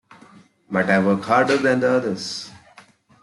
[0.71, 2.49] But I work harder than the others.